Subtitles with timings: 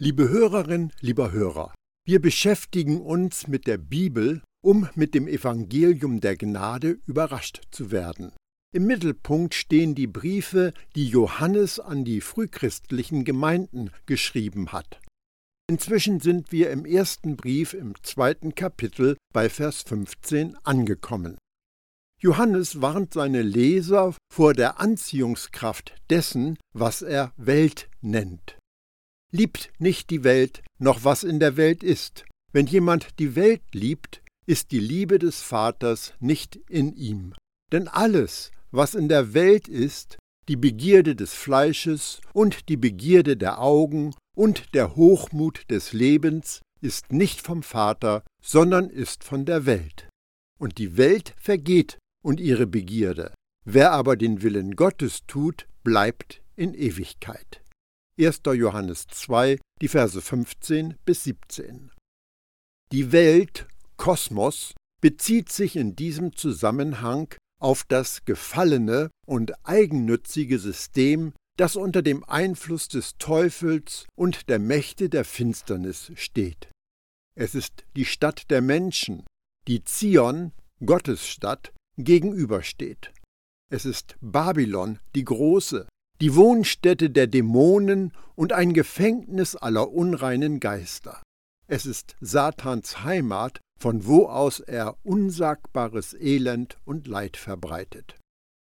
[0.00, 1.74] Liebe Hörerin, lieber Hörer,
[2.06, 8.30] wir beschäftigen uns mit der Bibel, um mit dem Evangelium der Gnade überrascht zu werden.
[8.72, 15.00] Im Mittelpunkt stehen die Briefe, die Johannes an die frühchristlichen Gemeinden geschrieben hat.
[15.68, 21.38] Inzwischen sind wir im ersten Brief im zweiten Kapitel bei Vers 15 angekommen.
[22.20, 28.58] Johannes warnt seine Leser vor der Anziehungskraft dessen, was er Welt nennt.
[29.30, 32.24] Liebt nicht die Welt, noch was in der Welt ist.
[32.52, 37.34] Wenn jemand die Welt liebt, ist die Liebe des Vaters nicht in ihm.
[37.70, 40.16] Denn alles, was in der Welt ist,
[40.48, 47.12] die Begierde des Fleisches und die Begierde der Augen und der Hochmut des Lebens, ist
[47.12, 50.08] nicht vom Vater, sondern ist von der Welt.
[50.58, 53.34] Und die Welt vergeht und ihre Begierde.
[53.66, 57.60] Wer aber den Willen Gottes tut, bleibt in Ewigkeit.
[58.18, 58.40] 1.
[58.46, 61.92] Johannes 2, die Verse 15 bis 17.
[62.90, 71.76] Die Welt, Kosmos, bezieht sich in diesem Zusammenhang auf das gefallene und eigennützige System, das
[71.76, 76.68] unter dem Einfluss des Teufels und der Mächte der Finsternis steht.
[77.36, 79.24] Es ist die Stadt der Menschen,
[79.68, 80.52] die Zion,
[80.84, 83.12] Gottes Stadt, gegenübersteht.
[83.70, 85.87] Es ist Babylon, die große,
[86.20, 91.22] die Wohnstätte der Dämonen und ein Gefängnis aller unreinen Geister.
[91.66, 98.16] Es ist Satans Heimat, von wo aus er unsagbares Elend und Leid verbreitet.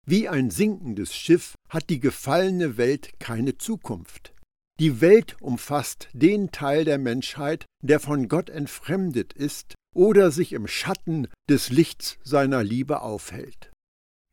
[0.05, 4.33] Wie ein sinkendes Schiff hat die gefallene Welt keine Zukunft.
[4.79, 10.67] Die Welt umfasst den Teil der Menschheit, der von Gott entfremdet ist oder sich im
[10.67, 13.72] Schatten des Lichts seiner Liebe aufhält.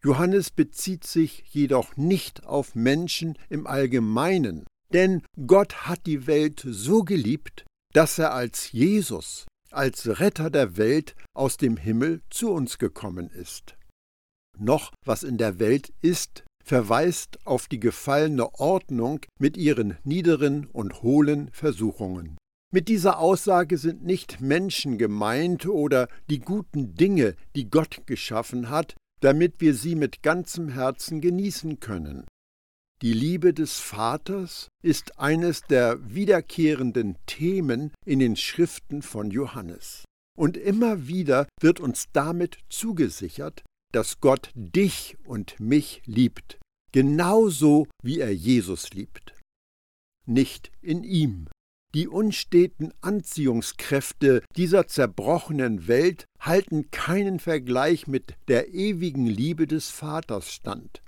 [0.03, 7.03] Johannes bezieht sich jedoch nicht auf Menschen im Allgemeinen, denn Gott hat die Welt so
[7.03, 13.29] geliebt, dass er als Jesus, als Retter der Welt aus dem Himmel zu uns gekommen
[13.31, 13.77] ist.
[14.59, 21.03] Noch was in der Welt ist, verweist auf die gefallene Ordnung mit ihren niederen und
[21.03, 22.37] hohlen Versuchungen.
[22.73, 28.95] Mit dieser Aussage sind nicht Menschen gemeint oder die guten Dinge, die Gott geschaffen hat,
[29.21, 32.27] damit wir sie mit ganzem Herzen genießen können.
[33.03, 40.05] Die Liebe des Vaters ist eines der wiederkehrenden Themen in den Schriften von Johannes.
[40.37, 46.59] Und immer wieder wird uns damit zugesichert, dass Gott dich und mich liebt,
[46.93, 49.35] genauso wie er Jesus liebt.
[50.27, 51.49] Nicht in ihm,
[51.95, 60.53] die unsteten Anziehungskräfte dieser zerbrochenen Welt halten keinen Vergleich mit der ewigen Liebe des Vaters
[60.53, 61.03] stand.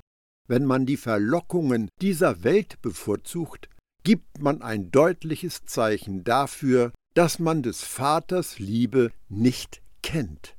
[0.49, 3.69] Wenn man die Verlockungen dieser Welt bevorzugt,
[4.05, 10.57] gibt man ein deutliches Zeichen dafür, dass man des Vaters Liebe nicht kennt.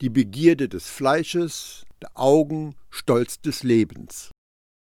[0.00, 4.30] Die Begierde des Fleisches, der Augen, Stolz des Lebens.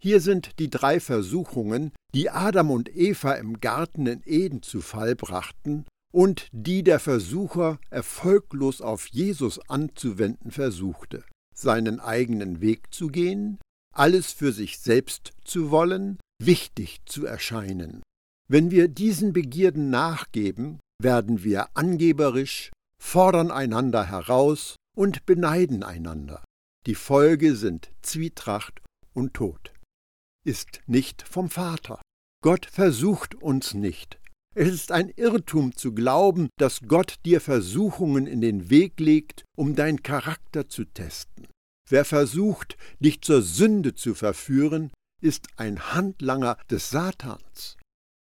[0.02, 5.14] Hier sind die drei Versuchungen, die Adam und Eva im Garten in Eden zu Fall
[5.14, 11.22] brachten und die der Versucher erfolglos auf Jesus anzuwenden versuchte,
[11.54, 13.58] seinen eigenen Weg zu gehen,
[13.94, 18.02] alles für sich selbst zu wollen, wichtig zu erscheinen.
[18.48, 26.42] Wenn wir diesen Begierden nachgeben, werden wir angeberisch, fordern einander heraus und beneiden einander.
[26.86, 28.80] Die Folge sind Zwietracht
[29.12, 29.72] und Tod
[30.44, 32.00] ist nicht vom Vater.
[32.42, 34.18] Gott versucht uns nicht.
[34.54, 39.76] Es ist ein Irrtum zu glauben, dass Gott dir Versuchungen in den Weg legt, um
[39.76, 41.46] dein Charakter zu testen.
[41.88, 44.90] Wer versucht, dich zur Sünde zu verführen,
[45.22, 47.76] ist ein Handlanger des Satans,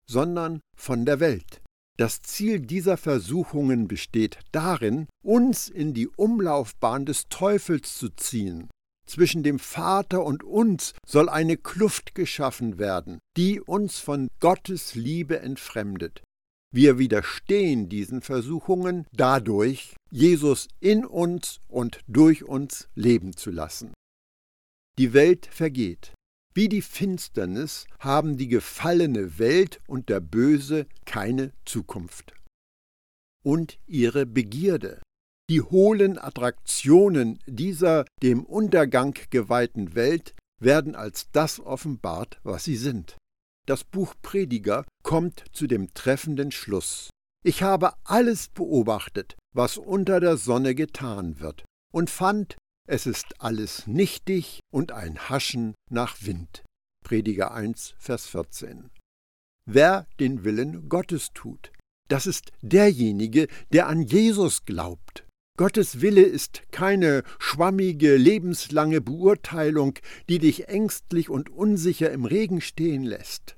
[0.07, 1.61] sondern von der Welt.
[1.99, 8.71] Das Ziel dieser Versuchungen besteht darin, uns in die Umlaufbahn des Teufels zu ziehen,
[9.11, 15.41] zwischen dem Vater und uns soll eine Kluft geschaffen werden, die uns von Gottes Liebe
[15.41, 16.23] entfremdet.
[16.73, 23.93] Wir widerstehen diesen Versuchungen dadurch, Jesus in uns und durch uns leben zu lassen.
[24.99, 26.13] Die Welt vergeht.
[26.55, 32.35] Wie die Finsternis haben die gefallene Welt und der Böse keine Zukunft.
[33.43, 35.01] Und ihre Begierde.
[35.51, 43.17] Die hohlen Attraktionen dieser dem Untergang geweihten Welt werden als das offenbart, was sie sind.
[43.67, 47.11] Das Buch Prediger kommt zu dem treffenden Schluss.
[47.43, 52.57] Ich habe alles beobachtet, was unter der Sonne getan wird, und fand,
[52.87, 56.63] es ist alles nichtig und ein Haschen nach Wind.
[57.05, 58.89] Prediger 1, Vers 14.
[59.67, 61.73] wer den Willen Gottes tut.
[62.07, 65.25] Das ist derjenige, der an Jesus glaubt.
[65.57, 69.99] Gottes Wille ist keine schwammige, lebenslange Beurteilung,
[70.29, 73.57] die dich ängstlich und unsicher im Regen stehen lässt.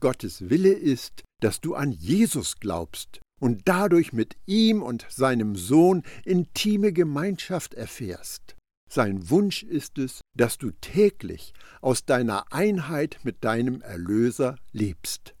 [0.00, 6.02] Gottes Wille ist, dass du an Jesus glaubst und dadurch mit ihm und seinem Sohn
[6.24, 8.56] intime Gemeinschaft erfährst.
[8.92, 15.34] Sein Wunsch ist es, dass du täglich aus deiner Einheit mit deinem Erlöser lebst.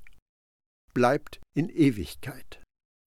[0.94, 2.59] Bleibt in Ewigkeit.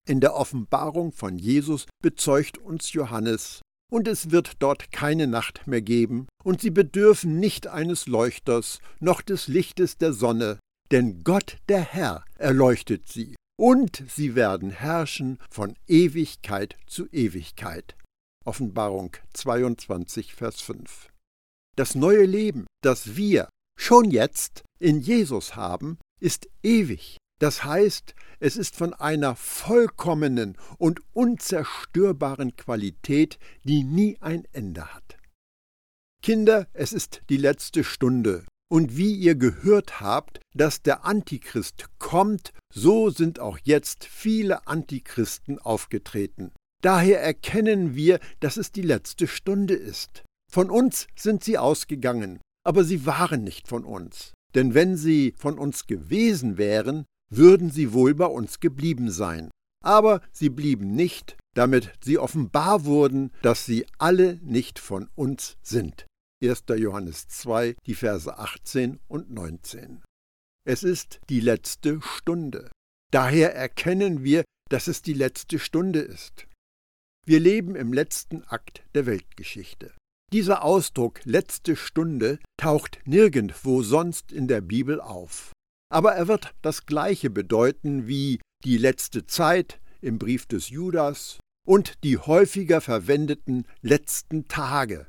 [0.07, 5.81] In der Offenbarung von Jesus bezeugt uns Johannes, und es wird dort keine Nacht mehr
[5.81, 10.59] geben, und sie bedürfen nicht eines Leuchters noch des Lichtes der Sonne,
[10.91, 17.95] denn Gott der Herr erleuchtet sie, und sie werden herrschen von Ewigkeit zu Ewigkeit.
[18.43, 21.09] Offenbarung 22, Vers 5.
[21.77, 23.47] Das neue Leben, das wir
[23.79, 27.17] schon jetzt in Jesus haben, ist ewig.
[27.39, 35.17] Das heißt, es ist von einer vollkommenen und unzerstörbaren Qualität, die nie ein Ende hat.
[36.21, 42.53] Kinder, es ist die letzte Stunde, und wie ihr gehört habt, dass der Antichrist kommt,
[42.73, 46.51] so sind auch jetzt viele Antichristen aufgetreten.
[46.81, 50.23] Daher erkennen wir, dass es die letzte Stunde ist.
[50.51, 54.33] Von uns sind sie ausgegangen, aber sie waren nicht von uns.
[54.55, 57.05] Denn wenn sie von uns gewesen wären,
[57.37, 59.49] würden sie wohl bei uns geblieben sein.
[59.83, 66.05] Aber sie blieben nicht, damit sie offenbar wurden, dass sie alle nicht von uns sind.
[66.43, 66.63] 1.
[66.77, 70.01] Johannes 2, die Verse 18 und 19.
[70.65, 72.69] Es ist die letzte Stunde.
[73.11, 76.47] Daher erkennen wir, dass es die letzte Stunde ist.
[77.25, 79.93] Wir leben im letzten Akt der Weltgeschichte.
[80.33, 85.51] Dieser Ausdruck letzte Stunde taucht nirgendwo sonst in der Bibel auf.
[85.93, 91.37] Aber er wird das gleiche bedeuten wie die letzte Zeit im Brief des Judas
[91.67, 95.05] und die häufiger verwendeten letzten Tage.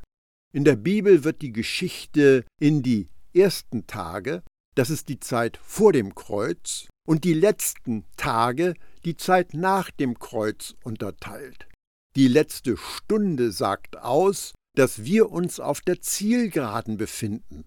[0.52, 4.42] In der Bibel wird die Geschichte in die ersten Tage,
[4.74, 8.74] das ist die Zeit vor dem Kreuz, und die letzten Tage,
[9.06, 11.66] die Zeit nach dem Kreuz, unterteilt.
[12.14, 17.64] Die letzte Stunde sagt aus, dass wir uns auf der Zielgeraden befinden.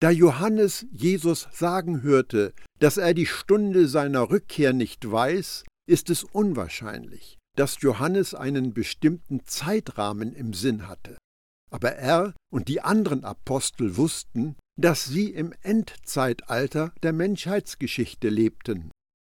[0.00, 6.22] Da Johannes Jesus sagen hörte, dass er die Stunde seiner Rückkehr nicht weiß, ist es
[6.22, 11.18] unwahrscheinlich, dass Johannes einen bestimmten Zeitrahmen im Sinn hatte.
[11.72, 18.92] Aber er und die anderen Apostel wussten, dass sie im Endzeitalter der Menschheitsgeschichte lebten.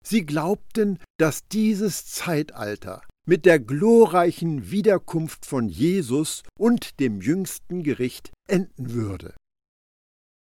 [0.05, 8.31] Sie glaubten, dass dieses Zeitalter mit der glorreichen Wiederkunft von Jesus und dem jüngsten Gericht
[8.47, 9.35] enden würde.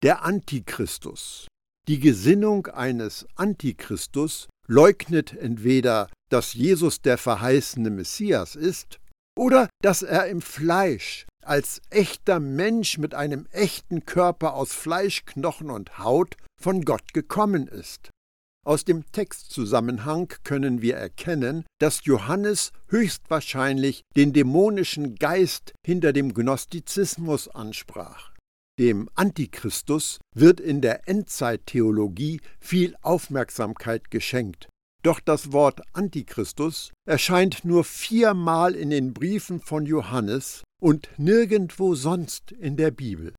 [0.03, 1.45] Der Antichristus.
[1.88, 9.00] Die Gesinnung eines Antichristus leugnet entweder, dass Jesus der verheißene Messias ist,
[9.38, 15.69] oder dass er im Fleisch als echter Mensch mit einem echten Körper aus Fleisch, Knochen
[15.69, 18.09] und Haut von Gott gekommen ist.
[18.65, 27.50] Aus dem Textzusammenhang können wir erkennen, dass Johannes höchstwahrscheinlich den dämonischen Geist hinter dem Gnostizismus
[27.50, 28.31] ansprach.
[28.81, 34.70] Dem Antichristus wird in der Endzeittheologie viel Aufmerksamkeit geschenkt.
[35.03, 42.53] Doch das Wort Antichristus erscheint nur viermal in den Briefen von Johannes und nirgendwo sonst
[42.53, 43.36] in der Bibel.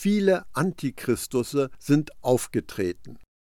[0.00, 3.18] Viele Antichristusse sind aufgetreten.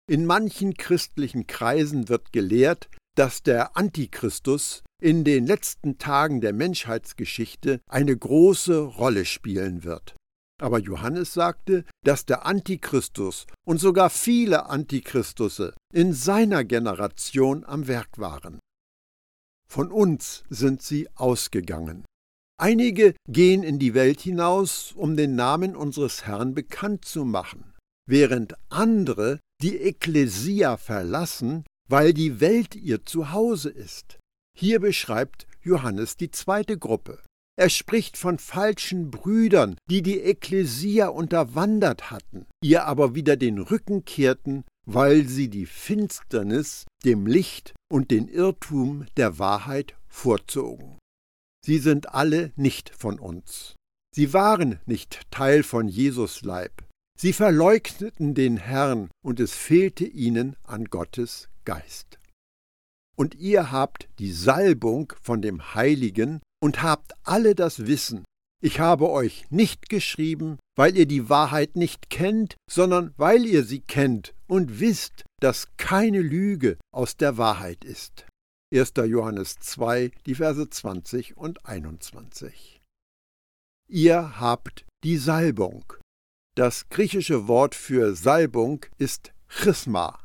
[0.10, 7.80] In manchen christlichen Kreisen wird gelehrt, dass der Antichristus in den letzten Tagen der Menschheitsgeschichte
[7.88, 10.16] eine große Rolle spielen wird.
[10.62, 18.18] Aber Johannes sagte, dass der Antichristus und sogar viele Antichristusse in seiner Generation am Werk
[18.18, 18.60] waren.
[19.68, 22.06] Von uns sind sie ausgegangen.
[22.58, 27.74] Einige gehen in die Welt hinaus, um den Namen unseres Herrn bekannt zu machen,
[28.08, 34.20] während andere die Ekklesia verlassen, weil die Welt ihr Zuhause ist.
[34.58, 37.22] Hier beschreibt Johannes die zweite Gruppe.
[37.58, 44.04] Er spricht von falschen Brüdern, die die Ekklesia unterwandert hatten, ihr aber wieder den Rücken
[44.04, 51.00] kehrten, weil sie die Finsternis dem Licht und den Irrtum der Wahrheit vorzogen.
[51.66, 53.74] Sie sind alle nicht von uns.
[54.14, 56.84] Sie waren nicht Teil von Jesus Leib.
[57.18, 62.20] Sie verleugneten den Herrn, und es fehlte ihnen an Gottes Geist.
[63.16, 68.26] Und ihr habt die Salbung von dem Heiligen und habt alle das Wissen,
[68.60, 73.82] Ich habe euch nicht geschrieben, weil ihr die Wahrheit nicht kennt, sondern weil ihr sie
[73.82, 78.26] kennt und wisst, dass keine Lüge aus der Wahrheit ist.
[78.74, 78.94] 1.
[79.06, 82.82] Johannes 2, die Verse 20 und 21.
[83.88, 85.94] Ihr habt die Salbung.
[86.56, 90.20] Das griechische Wort für Salbung ist Chrisma.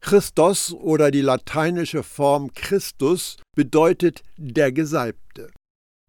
[0.00, 5.50] Christos oder die lateinische Form Christus bedeutet der Gesalbte.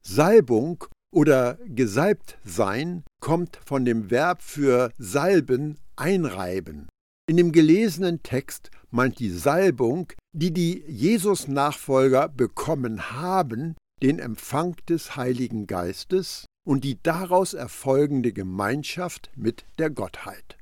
[0.06, 0.84] Salbung
[1.14, 6.90] oder gesalbt sein kommt von dem Verb für salben einreiben.
[7.30, 15.16] In dem gelesenen Text meint die Salbung, die die Jesus-Nachfolger bekommen haben, den Empfang des
[15.16, 20.58] Heiligen Geistes und die daraus erfolgende Gemeinschaft mit der Gottheit.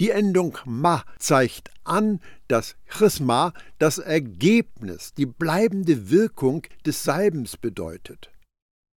[0.00, 8.30] Die Endung ma zeigt an, dass Chrisma das Ergebnis, die bleibende Wirkung des Salbens bedeutet.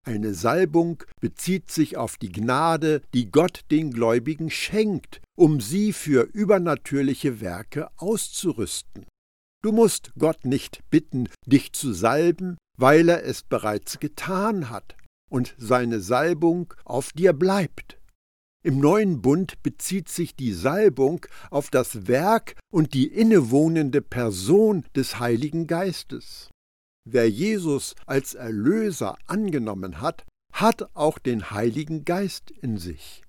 [0.06, 6.24] Eine Salbung bezieht sich auf die Gnade, die Gott den Gläubigen schenkt, um sie für
[6.24, 9.06] übernatürliche Werke auszurüsten.
[9.62, 14.96] Du musst Gott nicht bitten, dich zu salben, weil er es bereits getan hat
[15.30, 18.00] und seine Salbung auf dir bleibt.
[18.64, 25.20] Im neuen Bund bezieht sich die Salbung auf das Werk und die innewohnende Person des
[25.20, 26.50] Heiligen Geistes.
[27.06, 33.24] Wer Jesus als Erlöser angenommen hat, hat auch den Heiligen Geist in sich.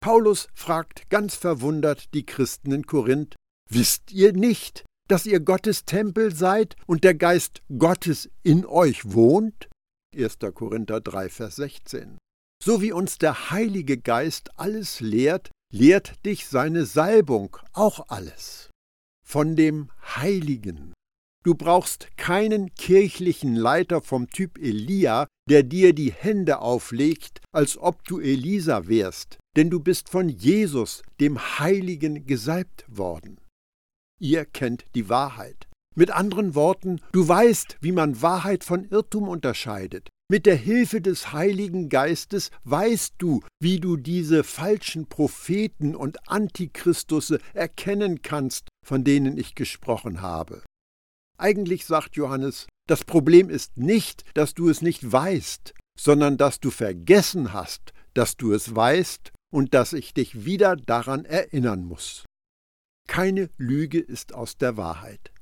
[0.00, 3.36] Paulus fragt ganz verwundert die Christen in Korinth,
[3.68, 9.68] Wisst ihr nicht, dass ihr Gottes Tempel seid und der Geist Gottes in euch wohnt?
[10.14, 10.38] 1.
[10.54, 12.18] Korinther 3, Vers 16.
[12.62, 18.70] So wie uns der Heilige Geist alles lehrt, lehrt dich seine Salbung auch alles.
[19.26, 20.94] Von dem Heiligen,
[21.46, 28.02] Du brauchst keinen kirchlichen Leiter vom Typ Elia, der dir die Hände auflegt, als ob
[28.02, 33.38] du Elisa wärst, denn du bist von Jesus, dem Heiligen, gesalbt worden.
[34.20, 35.68] Ihr kennt die Wahrheit.
[35.94, 40.08] Mit anderen Worten, du weißt, wie man Wahrheit von Irrtum unterscheidet.
[40.28, 47.38] Mit der Hilfe des Heiligen Geistes weißt du, wie du diese falschen Propheten und Antichristusse
[47.54, 50.64] erkennen kannst, von denen ich gesprochen habe.
[51.38, 56.70] Eigentlich sagt Johannes, das Problem ist nicht, dass du es nicht weißt, sondern dass du
[56.70, 62.24] vergessen hast, dass du es weißt und dass ich dich wieder daran erinnern muss.
[63.08, 65.32] Keine Lüge ist aus der Wahrheit.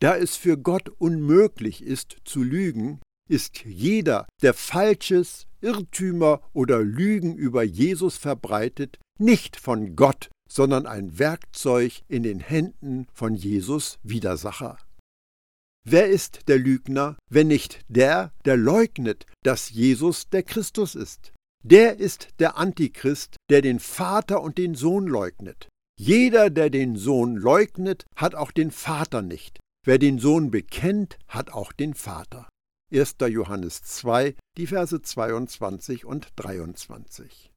[0.00, 7.36] Da es für Gott unmöglich ist zu lügen, ist jeder, der Falsches, Irrtümer oder Lügen
[7.36, 14.78] über Jesus verbreitet, nicht von Gott, sondern ein Werkzeug in den Händen von Jesus Widersacher.
[15.82, 21.32] Wer ist der Lügner, wenn nicht der, der leugnet, dass Jesus der Christus ist?
[21.62, 25.68] Der ist der Antichrist, der den Vater und den Sohn leugnet.
[25.98, 29.58] Jeder, der den Sohn leugnet, hat auch den Vater nicht.
[29.84, 32.48] Wer den Sohn bekennt, hat auch den Vater.
[32.92, 33.16] 1.
[33.28, 37.50] Johannes 2, die Verse 22 und 23.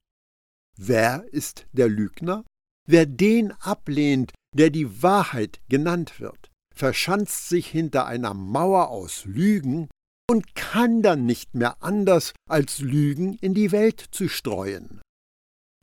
[0.77, 2.45] Wer ist der Lügner?
[2.87, 9.89] Wer den ablehnt, der die Wahrheit genannt wird verschanzt sich hinter einer Mauer aus Lügen
[10.29, 15.01] und kann dann nicht mehr anders, als Lügen in die Welt zu streuen.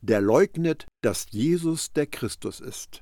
[0.01, 3.01] Der leugnet, dass Jesus der Christus ist.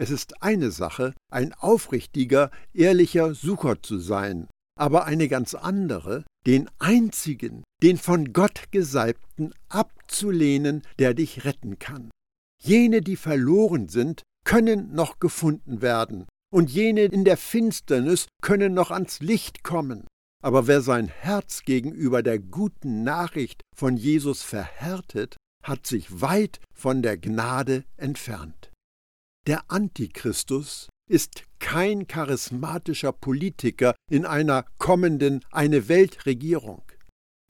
[0.00, 6.70] Es ist eine Sache, ein aufrichtiger, ehrlicher Sucher zu sein, aber eine ganz andere, den
[6.78, 12.10] einzigen, den von Gott Gesalbten abzulehnen, der dich retten kann.
[12.62, 18.90] Jene, die verloren sind, können noch gefunden werden, und jene in der Finsternis können noch
[18.90, 20.06] ans Licht kommen.
[20.42, 27.02] Aber wer sein Herz gegenüber der guten Nachricht von Jesus verhärtet, hat sich weit von
[27.02, 28.70] der Gnade entfernt.
[29.46, 36.82] Der Antichristus ist kein charismatischer Politiker in einer kommenden eine Weltregierung.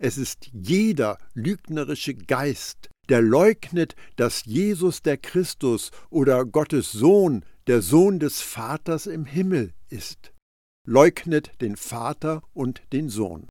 [0.02, 7.82] Es ist jeder lügnerische Geist, der leugnet, dass Jesus der Christus oder Gottes Sohn der
[7.82, 10.32] Sohn des Vaters im Himmel ist,
[10.84, 13.46] leugnet den Vater und den Sohn.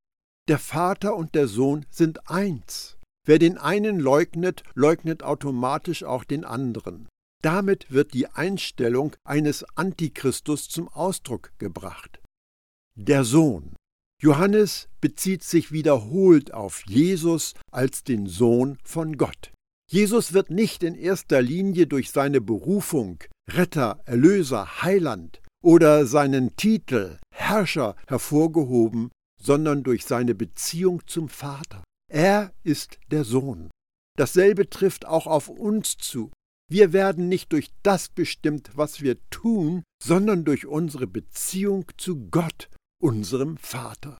[0.49, 2.97] Der Vater und der Sohn sind eins.
[3.25, 7.07] Wer den einen leugnet, leugnet automatisch auch den anderen.
[7.41, 12.19] Damit wird die Einstellung eines Antichristus zum Ausdruck gebracht.
[12.95, 13.73] Der Sohn.
[14.21, 19.53] Johannes bezieht sich wiederholt auf Jesus als den Sohn von Gott.
[19.89, 27.17] Jesus wird nicht in erster Linie durch seine Berufung, Retter, Erlöser, Heiland oder seinen Titel
[27.33, 31.83] Herrscher hervorgehoben, sondern durch seine Beziehung zum Vater.
[32.11, 33.69] Er ist der Sohn.
[34.17, 36.31] Dasselbe trifft auch auf uns zu.
[36.69, 42.69] Wir werden nicht durch das bestimmt, was wir tun, sondern durch unsere Beziehung zu Gott,
[43.01, 44.17] unserem Vater,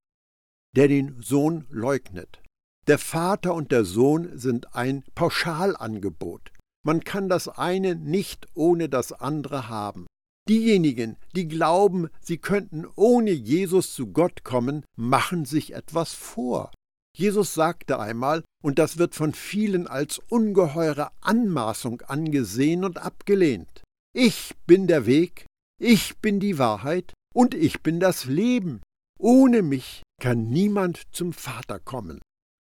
[0.76, 2.42] der den Sohn leugnet.
[2.88, 6.52] Der Vater und der Sohn sind ein Pauschalangebot.
[6.86, 10.08] Man kann das eine nicht ohne das andere haben.
[10.48, 16.72] Diejenigen, die glauben, sie könnten ohne Jesus zu Gott kommen, machen sich etwas vor.
[17.16, 23.84] Jesus sagte einmal, und das wird von vielen als ungeheure Anmaßung angesehen und abgelehnt,
[24.14, 25.46] ich bin der Weg,
[25.80, 28.82] ich bin die Wahrheit und ich bin das Leben.
[29.20, 32.20] Ohne mich kann niemand zum Vater kommen.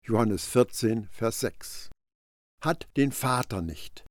[0.06, 1.90] Johannes 14, Vers 6.
[2.64, 4.06] Hat den Vater nicht.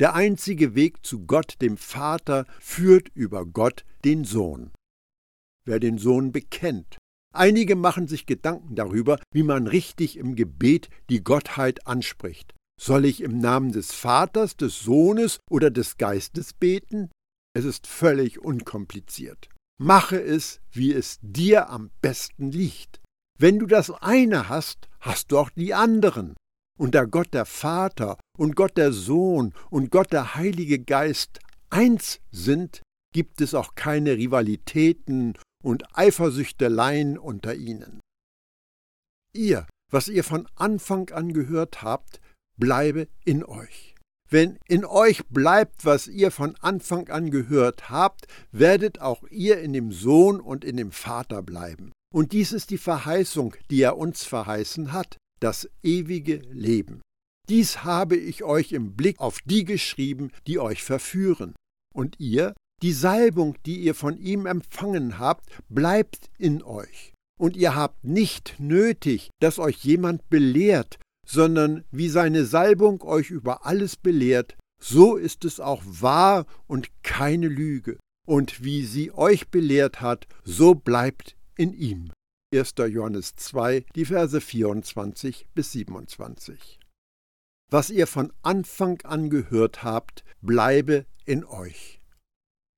[0.00, 4.70] Der einzige Weg zu Gott, dem Vater, führt über Gott, den Sohn.
[5.64, 6.98] Wer den Sohn bekennt,
[7.34, 12.54] Einige machen sich Gedanken darüber, wie man richtig im Gebet die Gottheit anspricht.
[12.80, 17.10] Soll ich im Namen des Vaters, des Sohnes oder des Geistes beten?
[17.54, 19.48] Es ist völlig unkompliziert.
[19.80, 23.00] Mache es, wie es dir am besten liegt.
[23.38, 26.34] Wenn du das eine hast, hast du auch die anderen.
[26.78, 32.20] Und da Gott der Vater und Gott der Sohn und Gott der Heilige Geist eins
[32.30, 32.82] sind,
[33.12, 38.00] gibt es auch keine Rivalitäten und Eifersüchteleien unter ihnen.
[39.32, 42.20] Ihr, was ihr von Anfang an gehört habt,
[42.56, 43.94] bleibe in euch.
[44.30, 49.72] Wenn in euch bleibt, was ihr von Anfang an gehört habt, werdet auch ihr in
[49.72, 51.92] dem Sohn und in dem Vater bleiben.
[52.14, 57.00] Und dies ist die Verheißung, die er uns verheißen hat, das ewige Leben.
[57.48, 61.54] Dies habe ich euch im Blick auf die geschrieben, die euch verführen.
[61.94, 67.12] Und ihr die Salbung, die ihr von ihm empfangen habt, bleibt in euch.
[67.40, 73.66] Und ihr habt nicht nötig, dass euch jemand belehrt, sondern wie seine Salbung euch über
[73.66, 77.98] alles belehrt, so ist es auch wahr und keine Lüge.
[78.26, 82.10] Und wie sie euch belehrt hat, so bleibt in ihm.
[82.50, 82.74] 1.
[82.88, 86.80] Johannes 2, die Verse 24 bis 27.
[87.70, 92.00] Was ihr von Anfang an gehört habt, bleibe in euch.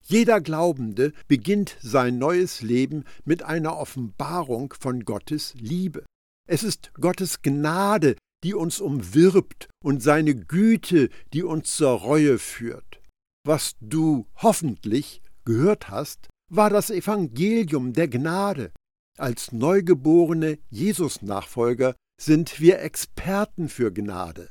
[0.03, 6.05] Jeder Glaubende beginnt sein neues Leben mit einer Offenbarung von Gottes Liebe.
[6.49, 13.01] Es ist Gottes Gnade, die uns umwirbt und seine Güte, die uns zur Reue führt.
[13.47, 18.73] Was du hoffentlich gehört hast, war das Evangelium der Gnade.
[19.21, 24.49] Als neugeborene Jesus-Nachfolger sind wir Experten für Gnade.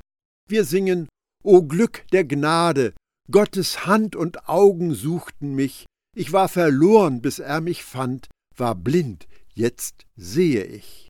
[0.47, 1.09] Wir singen
[1.43, 2.93] O Glück der Gnade,
[3.31, 9.27] Gottes Hand und Augen suchten mich, ich war verloren, bis er mich fand, war blind,
[9.55, 11.09] jetzt sehe ich.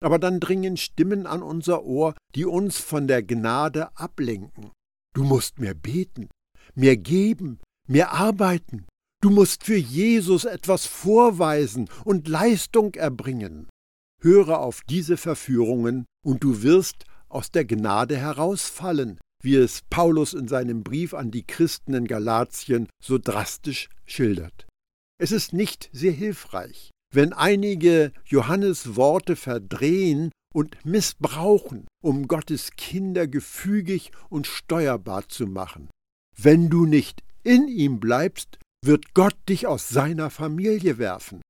[0.00, 4.70] Aber dann dringen Stimmen an unser Ohr, die uns von der Gnade ablenken.
[5.12, 6.28] Du musst mehr beten,
[6.76, 8.86] mehr geben, mehr arbeiten.
[9.22, 13.68] Du musst für Jesus etwas vorweisen und Leistung erbringen.
[14.20, 20.48] Höre auf diese Verführungen, und du wirst aus der Gnade herausfallen, wie es Paulus in
[20.48, 24.66] seinem Brief an die Christen in Galatien so drastisch schildert.
[25.20, 33.28] Es ist nicht sehr hilfreich, wenn einige Johannes Worte verdrehen und missbrauchen, um Gottes Kinder
[33.28, 35.90] gefügig und steuerbar zu machen.
[36.36, 41.40] Wenn du nicht in ihm bleibst, wird Gott dich aus seiner Familie werfen.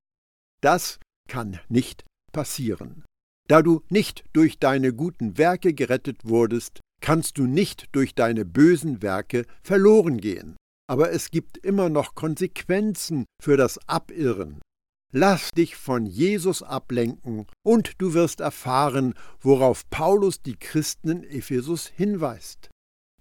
[0.63, 3.05] Das kann nicht passieren.
[3.49, 9.03] Da du nicht durch deine guten Werke gerettet wurdest, kannst du nicht durch deine bösen
[9.03, 10.57] Werke verloren gehen.
[10.89, 14.61] Aber es gibt immer noch Konsequenzen für das Abirren.
[15.15, 21.89] Lass dich von Jesus ablenken und du wirst erfahren, worauf Paulus die Christen in Ephesus
[21.89, 22.71] hinweist.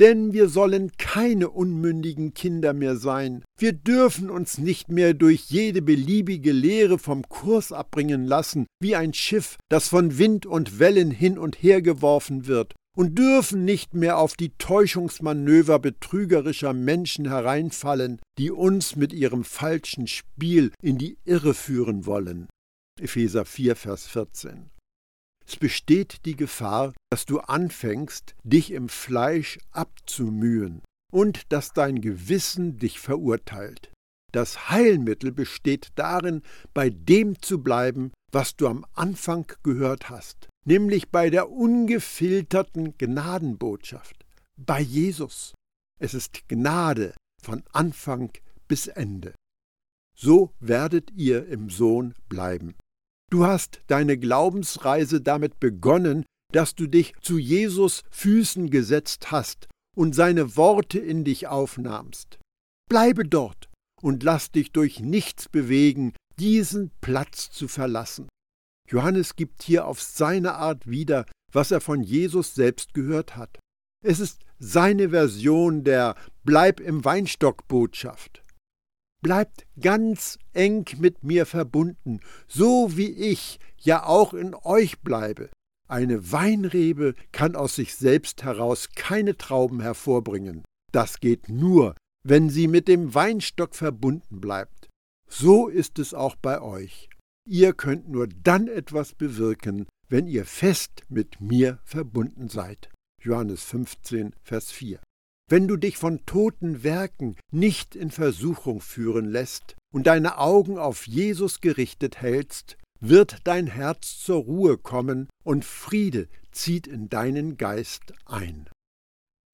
[0.01, 3.43] Denn wir sollen keine unmündigen Kinder mehr sein.
[3.59, 9.13] Wir dürfen uns nicht mehr durch jede beliebige Lehre vom Kurs abbringen lassen, wie ein
[9.13, 14.17] Schiff, das von Wind und Wellen hin und her geworfen wird und dürfen nicht mehr
[14.17, 21.53] auf die Täuschungsmanöver betrügerischer Menschen hereinfallen, die uns mit ihrem falschen Spiel in die Irre
[21.53, 22.47] führen wollen.
[22.99, 24.71] Epheser 4, Vers 14.
[25.51, 32.77] Es besteht die Gefahr, dass du anfängst, dich im Fleisch abzumühen und dass dein Gewissen
[32.77, 33.91] dich verurteilt.
[34.31, 36.41] Das Heilmittel besteht darin,
[36.73, 44.25] bei dem zu bleiben, was du am Anfang gehört hast nämlich bei der ungefilterten Gnadenbotschaft,
[44.57, 45.53] bei Jesus.
[45.99, 48.31] Es ist Gnade von Anfang
[48.67, 49.33] bis Ende.
[50.15, 52.75] So werdet ihr im Sohn bleiben.
[53.31, 60.13] Du hast deine Glaubensreise damit begonnen, dass du dich zu Jesus Füßen gesetzt hast und
[60.13, 62.39] seine Worte in dich aufnahmst.
[62.89, 63.69] Bleibe dort
[64.01, 68.27] und lass dich durch nichts bewegen, diesen Platz zu verlassen.
[68.89, 73.59] Johannes gibt hier auf seine Art wieder, was er von Jesus selbst gehört hat.
[74.03, 78.40] Es ist seine Version der Bleib im Weinstock Botschaft.
[79.21, 85.49] Bleibt ganz eng mit mir verbunden, so wie ich ja auch in euch bleibe.
[85.87, 90.63] Eine Weinrebe kann aus sich selbst heraus keine Trauben hervorbringen.
[90.91, 94.89] Das geht nur, wenn sie mit dem Weinstock verbunden bleibt.
[95.29, 97.09] So ist es auch bei euch.
[97.47, 102.89] Ihr könnt nur dann etwas bewirken, wenn ihr fest mit mir verbunden seid.
[103.21, 104.99] Johannes 15, Vers 4.
[105.51, 111.05] Wenn du dich von toten Werken nicht in Versuchung führen lässt und deine Augen auf
[111.07, 118.13] Jesus gerichtet hältst, wird dein Herz zur Ruhe kommen und Friede zieht in deinen Geist
[118.25, 118.69] ein.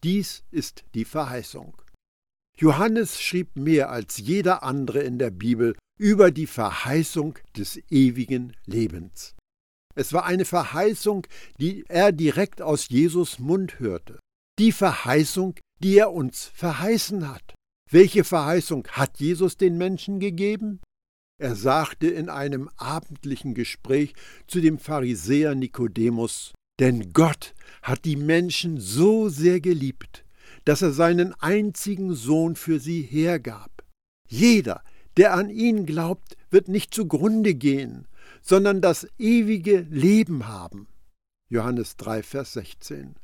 [0.04, 1.82] Dies ist die Verheißung.
[2.60, 9.36] Johannes schrieb mehr als jeder andere in der Bibel über die Verheißung des ewigen Lebens.
[9.96, 11.26] Es war eine Verheißung,
[11.60, 14.20] die er direkt aus Jesus Mund hörte.
[14.60, 17.54] Die Verheißung, die er uns verheißen hat.
[17.90, 20.82] Welche Verheißung hat Jesus den Menschen gegeben?
[21.40, 24.14] Er sagte in einem abendlichen Gespräch
[24.48, 30.26] zu dem Pharisäer Nikodemus, denn Gott hat die Menschen so sehr geliebt,
[30.66, 33.84] dass er seinen einzigen Sohn für sie hergab.
[34.28, 34.84] Jeder,
[35.16, 38.08] der an ihn glaubt, wird nicht zugrunde gehen,
[38.42, 40.88] sondern das ewige Leben haben.
[41.50, 43.16] Johannes 3, Vers 16.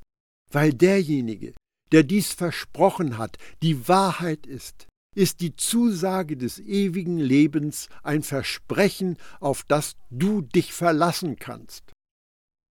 [0.51, 1.53] Weil derjenige,
[1.93, 9.17] der dies versprochen hat, die Wahrheit ist, ist die Zusage des ewigen Lebens ein Versprechen,
[9.39, 11.93] auf das du dich verlassen kannst.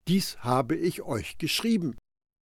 [0.08, 1.98] Dies habe ich euch geschrieben.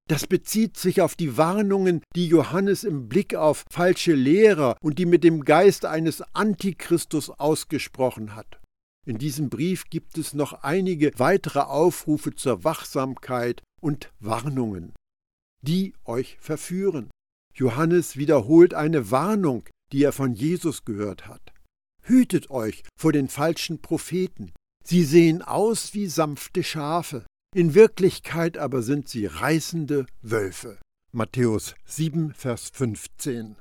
[0.07, 5.05] Das bezieht sich auf die Warnungen, die Johannes im Blick auf falsche Lehrer und die
[5.05, 8.61] mit dem Geist eines Antichristus ausgesprochen hat.
[9.05, 14.93] In diesem Brief gibt es noch einige weitere Aufrufe zur Wachsamkeit und Warnungen,
[15.61, 17.09] die euch verführen.
[17.53, 21.53] Johannes wiederholt eine Warnung, die er von Jesus gehört hat.
[22.03, 24.51] Hütet euch vor den falschen Propheten.
[24.83, 30.77] Sie sehen aus wie sanfte Schafe, in Wirklichkeit aber sind sie reißende Wölfe.
[31.11, 33.55] Matthäus 7, Vers 15.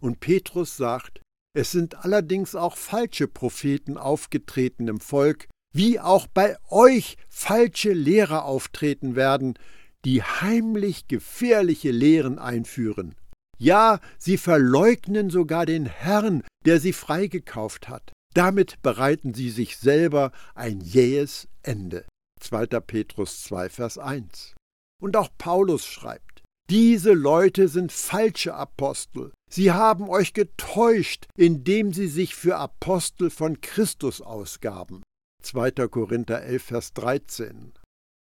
[0.00, 1.22] Und Petrus sagt,
[1.52, 8.44] es sind allerdings auch falsche Propheten aufgetreten im Volk, wie auch bei euch falsche Lehrer
[8.44, 9.54] auftreten werden,
[10.04, 13.14] die heimlich gefährliche Lehren einführen.
[13.58, 18.12] Ja, sie verleugnen sogar den Herrn, der sie freigekauft hat.
[18.34, 22.06] Damit bereiten sie sich selber ein jähes Ende.
[22.40, 22.66] 2.
[22.80, 24.54] Petrus 2, Vers 1.
[25.02, 29.32] Und auch Paulus schreibt, diese Leute sind falsche Apostel.
[29.50, 35.02] Sie haben euch getäuscht, indem sie sich für Apostel von Christus ausgaben.
[35.42, 35.72] 2.
[35.88, 37.72] Korinther 11, Vers 13.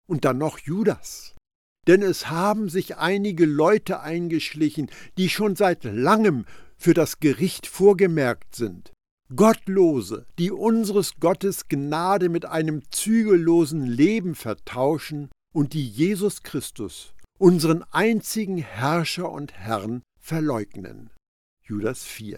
[0.09, 1.35] Und dann noch Judas.
[1.87, 6.45] Denn es haben sich einige Leute eingeschlichen, die schon seit langem
[6.75, 8.91] für das Gericht vorgemerkt sind.
[9.35, 17.83] Gottlose, die unseres Gottes Gnade mit einem zügellosen Leben vertauschen und die Jesus Christus, unseren
[17.91, 21.09] einzigen Herrscher und Herrn, verleugnen.
[21.61, 22.37] Judas 4.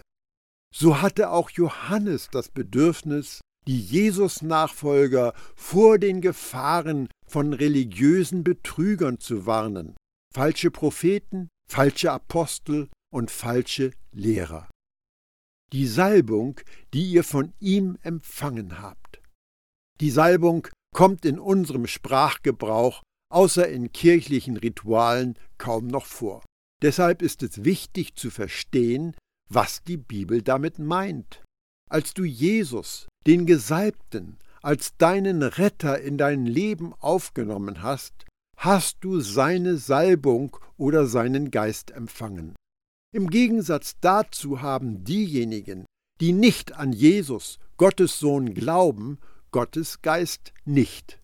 [0.74, 9.46] So hatte auch Johannes das Bedürfnis, die Jesus-Nachfolger vor den Gefahren von religiösen Betrügern zu
[9.46, 9.96] warnen,
[10.34, 14.68] falsche Propheten, falsche Apostel und falsche Lehrer
[15.72, 16.60] die Salbung,
[16.92, 19.20] die ihr von ihm empfangen habt.
[20.00, 26.42] Die Salbung kommt in unserem Sprachgebrauch außer in kirchlichen Ritualen kaum noch vor.
[26.82, 29.14] Deshalb ist es wichtig zu verstehen,
[29.48, 31.42] was die Bibel damit meint.
[31.90, 38.26] Als du Jesus, den Gesalbten, als deinen Retter in dein Leben aufgenommen hast,
[38.56, 42.54] hast du seine Salbung oder seinen Geist empfangen.
[43.12, 45.84] Im Gegensatz dazu haben diejenigen,
[46.20, 49.18] die nicht an Jesus, Gottes Sohn, glauben,
[49.50, 51.18] Gottes Geist nicht.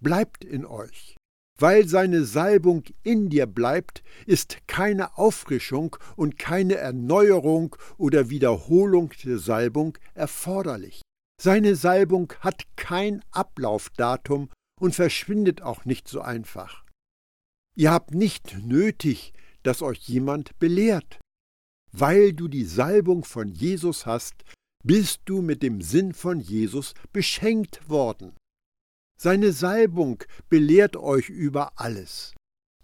[0.00, 1.16] Bleibt in euch.
[1.62, 9.38] Weil seine Salbung in dir bleibt, ist keine Auffrischung und keine Erneuerung oder Wiederholung der
[9.38, 11.02] Salbung erforderlich.
[11.40, 16.84] Seine Salbung hat kein Ablaufdatum und verschwindet auch nicht so einfach.
[17.76, 21.20] Ihr habt nicht nötig, dass euch jemand belehrt.
[21.92, 24.42] Weil du die Salbung von Jesus hast,
[24.82, 28.32] bist du mit dem Sinn von Jesus beschenkt worden.
[29.22, 32.34] Seine Salbung belehrt euch über alles.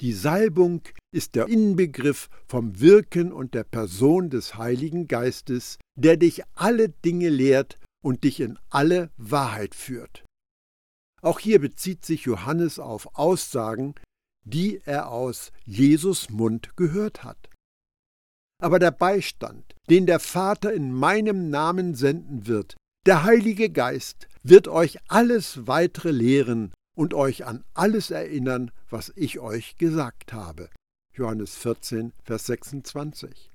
[0.01, 6.45] Die Salbung ist der Inbegriff vom Wirken und der Person des Heiligen Geistes, der dich
[6.55, 10.25] alle Dinge lehrt und dich in alle Wahrheit führt.
[11.23, 13.97] Auch hier bezieht sich Johannes auf Aussagen,
[14.45, 17.51] die er aus Jesus Mund gehört hat.
[18.63, 22.77] Aber der Beistand, den der Vater in meinem Namen senden wird,
[23.09, 29.39] der Heilige Geist, wird euch alles weitere lehren und euch an alles erinnern, was ich
[29.39, 30.69] euch gesagt habe.
[31.15, 33.51] Johannes 14, Vers 26.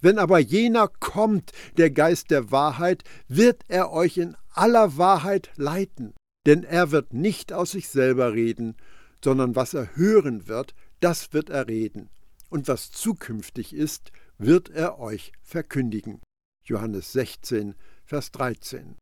[0.00, 6.14] Wenn aber jener kommt, der Geist der Wahrheit, wird er euch in aller Wahrheit leiten,
[6.46, 8.74] denn er wird nicht aus sich selber reden,
[9.22, 12.08] sondern was er hören wird, das wird er reden,
[12.48, 16.22] und was zukünftig ist, wird er euch verkündigen.
[16.64, 17.74] Johannes 16,
[18.06, 18.96] Vers 13.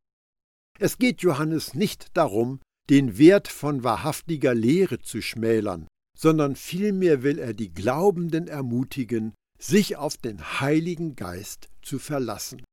[0.79, 7.39] Es geht Johannes nicht darum, den Wert von wahrhaftiger Lehre zu schmälern, sondern vielmehr will
[7.39, 12.65] er die Glaubenden ermutigen, sich auf den Heiligen Geist zu verlassen.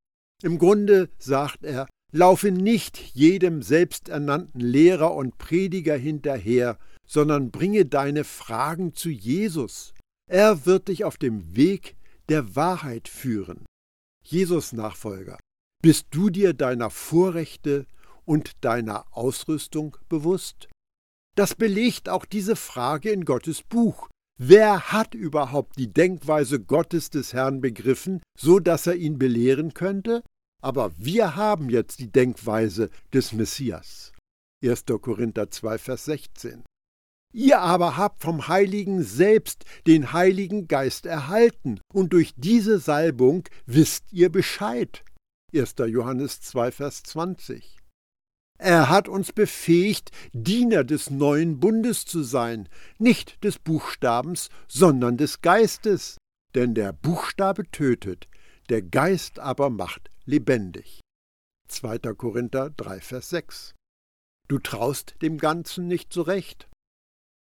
[0.44, 8.24] Im Grunde sagt er, laufe nicht jedem selbsternannten Lehrer und Prediger hinterher, sondern bringe deine
[8.24, 9.94] Fragen zu Jesus.
[10.30, 11.96] Er wird dich auf dem Weg
[12.30, 13.66] der Wahrheit führen.
[14.24, 15.40] Jesus Nachfolger,
[15.82, 17.86] bist du dir deiner Vorrechte
[18.26, 20.68] und deiner Ausrüstung bewusst?
[21.36, 24.10] Das belegt auch diese Frage in Gottes Buch.
[24.38, 30.24] Wer hat überhaupt die Denkweise Gottes des Herrn begriffen, so dass er ihn belehren könnte?
[30.62, 34.12] Aber wir haben jetzt die Denkweise des Messias.
[34.64, 34.86] 1.
[35.02, 36.64] Korinther 2, Vers 16.
[37.34, 44.12] Ihr aber habt vom Heiligen selbst den Heiligen Geist erhalten, und durch diese Salbung wisst
[44.12, 45.04] ihr Bescheid.
[45.54, 45.76] 1.
[45.88, 47.78] Johannes 2, Vers 20.
[48.60, 55.42] Er hat uns befähigt, Diener des neuen Bundes zu sein, nicht des Buchstabens, sondern des
[55.42, 56.18] Geistes.
[56.56, 58.28] Denn der Buchstabe tötet,
[58.70, 61.00] der Geist aber macht lebendig.
[61.68, 62.00] 2.
[62.16, 63.76] Korinther 3, Vers 6.
[64.48, 66.68] Du traust dem Ganzen nicht zurecht.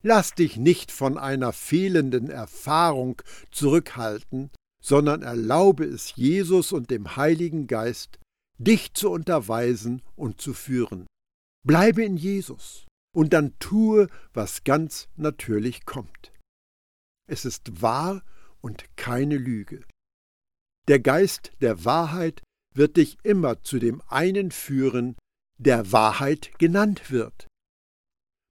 [0.03, 4.51] Lass dich nicht von einer fehlenden Erfahrung zurückhalten,
[4.83, 8.19] sondern erlaube es Jesus und dem Heiligen Geist,
[8.59, 11.07] dich zu unterweisen und zu führen.
[11.67, 16.33] Bleibe in Jesus und dann tue, was ganz natürlich kommt.
[17.29, 18.25] Es ist wahr
[18.61, 19.85] und keine Lüge.
[20.89, 22.43] Der Geist der Wahrheit
[22.75, 25.17] wird dich immer zu dem einen führen,
[25.59, 27.47] der Wahrheit genannt wird.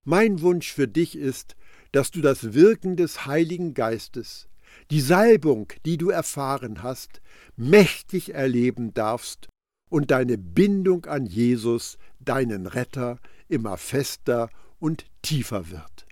[0.05, 1.55] Mein Wunsch für dich ist,
[1.91, 4.47] dass du das Wirken des Heiligen Geistes,
[4.91, 7.21] die Salbung, die du erfahren hast,
[7.55, 9.47] mächtig erleben darfst
[9.89, 16.06] und deine Bindung an Jesus, deinen Retter, immer fester und tiefer wird.